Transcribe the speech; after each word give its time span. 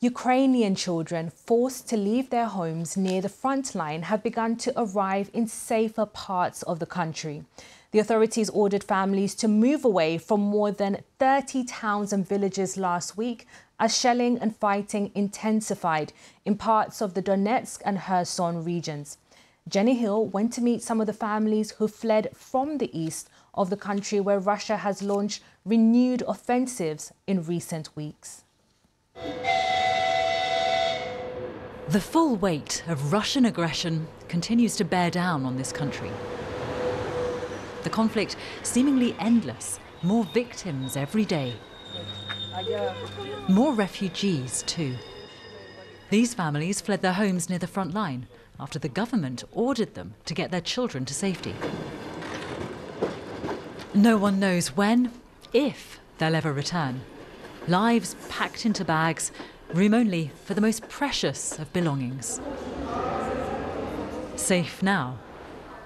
Ukrainian 0.00 0.74
children 0.74 1.30
forced 1.30 1.88
to 1.88 1.96
leave 1.96 2.28
their 2.28 2.44
homes 2.44 2.98
near 2.98 3.22
the 3.22 3.30
front 3.30 3.74
line 3.74 4.02
have 4.02 4.22
begun 4.22 4.56
to 4.56 4.72
arrive 4.78 5.30
in 5.32 5.46
safer 5.46 6.04
parts 6.04 6.62
of 6.64 6.80
the 6.80 6.84
country. 6.84 7.44
The 7.92 8.00
authorities 8.00 8.50
ordered 8.50 8.84
families 8.84 9.34
to 9.36 9.48
move 9.48 9.86
away 9.86 10.18
from 10.18 10.40
more 10.42 10.70
than 10.70 11.02
30 11.18 11.64
towns 11.64 12.12
and 12.12 12.28
villages 12.28 12.76
last 12.76 13.16
week 13.16 13.46
as 13.80 13.96
shelling 13.96 14.38
and 14.38 14.54
fighting 14.54 15.12
intensified 15.14 16.12
in 16.44 16.58
parts 16.58 17.00
of 17.00 17.14
the 17.14 17.22
Donetsk 17.22 17.80
and 17.82 17.98
Kherson 18.00 18.64
regions. 18.64 19.16
Jenny 19.66 19.94
Hill 19.94 20.26
went 20.26 20.52
to 20.52 20.60
meet 20.60 20.82
some 20.82 21.00
of 21.00 21.06
the 21.06 21.14
families 21.14 21.70
who 21.70 21.88
fled 21.88 22.28
from 22.36 22.76
the 22.76 22.90
east 22.96 23.30
of 23.54 23.70
the 23.70 23.78
country 23.78 24.20
where 24.20 24.40
Russia 24.40 24.76
has 24.76 25.02
launched 25.02 25.42
renewed 25.64 26.22
offensives 26.28 27.14
in 27.26 27.42
recent 27.44 27.96
weeks. 27.96 28.44
The 31.88 32.00
full 32.00 32.34
weight 32.34 32.82
of 32.88 33.12
Russian 33.12 33.44
aggression 33.44 34.08
continues 34.26 34.74
to 34.76 34.84
bear 34.84 35.08
down 35.08 35.44
on 35.44 35.56
this 35.56 35.70
country. 35.70 36.10
The 37.84 37.90
conflict 37.90 38.34
seemingly 38.64 39.14
endless, 39.20 39.78
more 40.02 40.24
victims 40.24 40.96
every 40.96 41.24
day. 41.24 41.54
More 43.48 43.72
refugees 43.72 44.64
too. 44.66 44.96
These 46.10 46.34
families 46.34 46.80
fled 46.80 47.02
their 47.02 47.12
homes 47.12 47.48
near 47.48 47.60
the 47.60 47.68
front 47.68 47.94
line 47.94 48.26
after 48.58 48.80
the 48.80 48.88
government 48.88 49.44
ordered 49.52 49.94
them 49.94 50.14
to 50.24 50.34
get 50.34 50.50
their 50.50 50.60
children 50.60 51.04
to 51.04 51.14
safety. 51.14 51.54
No 53.94 54.16
one 54.16 54.40
knows 54.40 54.76
when, 54.76 55.12
if 55.52 56.00
they'll 56.18 56.34
ever 56.34 56.52
return. 56.52 57.02
Lives 57.68 58.16
packed 58.28 58.66
into 58.66 58.84
bags, 58.84 59.30
Room 59.74 59.94
only 59.94 60.30
for 60.44 60.54
the 60.54 60.60
most 60.60 60.88
precious 60.88 61.58
of 61.58 61.72
belongings. 61.72 62.40
Safe 64.36 64.82
now, 64.82 65.18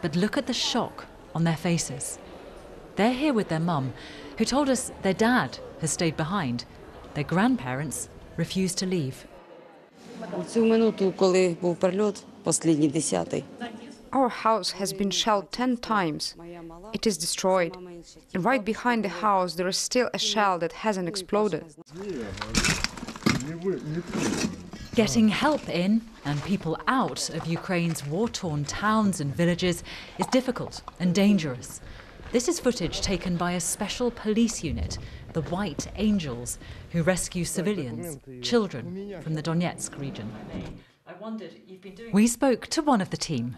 but 0.00 0.16
look 0.16 0.36
at 0.36 0.46
the 0.46 0.54
shock 0.54 1.06
on 1.34 1.44
their 1.44 1.56
faces. 1.56 2.18
They're 2.96 3.12
here 3.12 3.32
with 3.32 3.48
their 3.48 3.60
mum, 3.60 3.92
who 4.38 4.44
told 4.44 4.68
us 4.68 4.92
their 5.02 5.14
dad 5.14 5.58
has 5.80 5.90
stayed 5.90 6.16
behind. 6.16 6.64
Their 7.14 7.24
grandparents 7.24 8.08
refused 8.36 8.78
to 8.78 8.86
leave. 8.86 9.26
Our 14.12 14.28
house 14.28 14.70
has 14.70 14.92
been 14.92 15.10
shelled 15.10 15.50
10 15.50 15.76
times. 15.78 16.34
It 16.92 17.06
is 17.06 17.18
destroyed. 17.18 17.76
And 18.32 18.44
right 18.44 18.64
behind 18.64 19.04
the 19.04 19.08
house, 19.08 19.54
there 19.54 19.66
is 19.66 19.76
still 19.76 20.08
a 20.14 20.18
shell 20.18 20.58
that 20.60 20.72
hasn't 20.72 21.08
exploded. 21.08 21.74
Getting 24.94 25.28
help 25.28 25.68
in 25.68 26.00
and 26.24 26.42
people 26.44 26.78
out 26.86 27.28
of 27.30 27.46
Ukraine's 27.46 28.06
war 28.06 28.28
torn 28.28 28.64
towns 28.64 29.20
and 29.20 29.34
villages 29.34 29.82
is 30.18 30.26
difficult 30.28 30.82
and 31.00 31.14
dangerous. 31.14 31.80
This 32.32 32.48
is 32.48 32.60
footage 32.60 33.00
taken 33.00 33.36
by 33.36 33.52
a 33.52 33.60
special 33.60 34.10
police 34.10 34.64
unit, 34.64 34.98
the 35.32 35.42
White 35.42 35.88
Angels, 35.96 36.58
who 36.92 37.02
rescue 37.02 37.44
civilians, 37.44 38.18
children, 38.40 39.20
from 39.20 39.34
the 39.34 39.42
Donetsk 39.42 39.98
region. 39.98 40.32
We 42.12 42.26
spoke 42.26 42.66
to 42.68 42.82
one 42.82 43.00
of 43.00 43.10
the 43.10 43.16
team. 43.16 43.56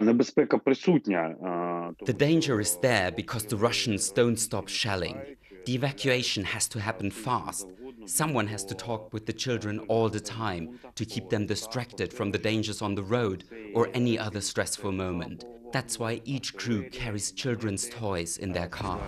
The 0.00 2.14
danger 2.16 2.60
is 2.60 2.76
there 2.78 3.12
because 3.12 3.44
the 3.44 3.56
Russians 3.56 4.10
don't 4.10 4.38
stop 4.38 4.68
shelling. 4.68 5.36
The 5.64 5.74
evacuation 5.74 6.44
has 6.44 6.66
to 6.68 6.80
happen 6.80 7.10
fast 7.10 7.68
Someone 8.06 8.46
has 8.48 8.64
to 8.64 8.74
talk 8.74 9.12
with 9.12 9.26
the 9.26 9.32
children 9.32 9.78
all 9.88 10.08
the 10.08 10.20
time 10.20 10.78
to 10.94 11.04
keep 11.04 11.28
them 11.28 11.46
distracted 11.46 12.12
from 12.12 12.30
the 12.30 12.38
dangers 12.38 12.82
on 12.82 12.94
the 12.94 13.02
road 13.02 13.44
or 13.74 13.88
any 13.94 14.18
other 14.18 14.40
stressful 14.40 14.92
moment. 14.92 15.44
That's 15.72 15.98
why 15.98 16.20
each 16.24 16.54
crew 16.56 16.88
carries 16.90 17.32
children's 17.32 17.88
toys 17.88 18.38
in 18.38 18.52
their 18.52 18.68
car. 18.68 19.00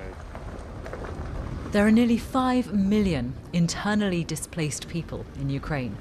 There 1.72 1.86
are 1.86 1.90
nearly 1.90 2.18
5 2.18 2.72
million 2.72 3.34
internally 3.52 4.22
displaced 4.22 4.88
people 4.88 5.26
in 5.40 5.50
Ukraine. 5.50 5.96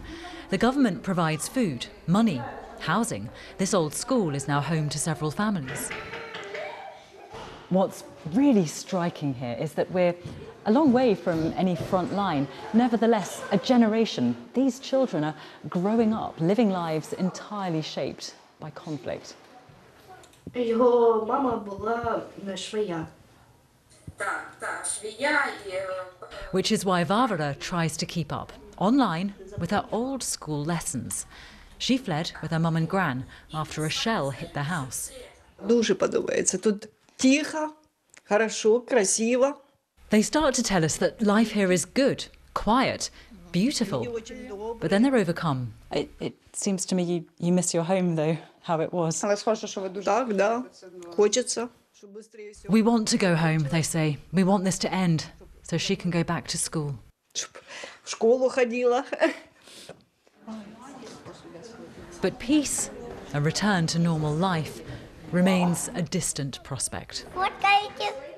The 0.49 0.57
government 0.57 1.01
provides 1.01 1.47
food, 1.47 1.87
money, 2.05 2.41
housing. 2.79 3.29
This 3.57 3.73
old 3.73 3.95
school 3.95 4.35
is 4.35 4.47
now 4.47 4.61
home 4.61 4.87
to 4.89 4.99
several 4.99 5.31
families. 5.31 5.89
What's 7.72 8.04
really 8.32 8.66
striking 8.66 9.34
here 9.34 9.56
is 9.60 9.72
that 9.74 9.90
we're 9.90 10.14
a 10.66 10.72
long 10.72 10.92
way 10.92 11.14
from 11.14 11.52
any 11.56 11.76
front 11.76 12.12
line. 12.14 12.46
Nevertheless, 12.72 13.42
a 13.52 13.58
generation, 13.58 14.36
these 14.54 14.78
children 14.78 15.24
are 15.24 15.34
growing 15.68 16.12
up, 16.12 16.34
living 16.40 16.70
lives 16.70 17.12
entirely 17.12 17.82
shaped 17.82 18.34
by 18.60 18.70
conflict. 18.70 19.34
Його 20.54 21.26
мама 21.26 21.56
була 21.56 22.22
швея. 22.56 23.06
Which 26.50 26.72
is 26.72 26.84
why 26.84 27.04
Varvara 27.04 27.54
tries 27.60 27.96
to 27.98 28.06
keep 28.06 28.32
up 28.32 28.52
online 28.78 29.34
with 29.58 29.70
her 29.70 29.84
old 29.92 30.22
school 30.22 30.64
lessons. 30.64 31.26
She 31.78 31.96
fled 31.96 32.32
with 32.42 32.50
her 32.50 32.58
mum 32.58 32.76
and 32.76 32.88
gran 32.88 33.24
after 33.54 33.84
a 33.84 33.90
shell 33.90 34.30
hit 34.30 34.54
their 34.54 34.64
house. 34.64 35.12
Дуже 35.62 35.94
подобається. 35.94 36.58
Тут 36.58 36.88
тихо, 37.22 37.70
хорошо, 38.24 38.80
красиво. 38.80 39.54
They 40.10 40.22
start 40.22 40.54
to 40.54 40.62
tell 40.62 40.84
us 40.84 40.96
that 40.96 41.20
life 41.22 41.52
here 41.52 41.70
is 41.70 41.84
good, 41.84 42.26
quiet, 42.54 43.10
beautiful. 43.52 44.06
But 44.80 44.90
then 44.90 45.02
they're 45.02 45.16
overcome. 45.16 45.74
It, 45.92 46.08
it 46.20 46.34
seems 46.52 46.86
to 46.86 46.94
me 46.94 47.02
you, 47.02 47.24
you 47.38 47.52
miss 47.52 47.74
your 47.74 47.84
home, 47.84 48.16
though, 48.16 48.36
how 48.62 48.80
it 48.80 48.92
was. 48.92 49.24
Але 49.24 49.36
схоже, 49.36 49.66
що 49.66 49.80
ви 49.80 49.88
дуже 49.88 50.04
так, 50.06 50.34
да. 50.34 50.62
Хочеться, 51.16 51.68
щоб 51.92 52.10
швидше 52.12 52.50
все, 52.52 52.68
We 52.68 52.82
want 52.82 53.06
to 53.14 53.18
go 53.18 53.34
home, 53.36 53.62
they 53.70 53.82
say. 53.82 54.16
We 54.32 54.44
want 54.44 54.64
this 54.64 54.78
to 54.78 54.92
end 54.92 55.24
so 55.62 55.76
she 55.78 55.96
can 55.96 56.10
go 56.10 56.24
back 56.24 56.46
to 56.48 56.56
school. 56.56 56.94
щоб 57.34 57.50
в 58.04 58.10
школу 58.10 58.48
ходила. 58.50 59.04
But 62.20 62.38
peace, 62.38 62.90
a 63.32 63.40
return 63.40 63.86
to 63.86 63.98
normal 63.98 64.34
life, 64.34 64.80
remains 65.33 65.89
a 65.95 66.01
distant 66.03 66.63
prospect. 66.63 67.25
What 67.33 67.51
can 67.59 67.89
I 67.99 68.32